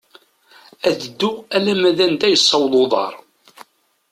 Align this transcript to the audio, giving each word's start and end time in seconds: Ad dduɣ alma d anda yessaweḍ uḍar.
Ad 0.87 0.95
dduɣ 1.01 1.35
alma 1.55 1.91
d 1.97 1.99
anda 2.05 2.27
yessaweḍ 2.29 2.73
uḍar. 2.81 3.13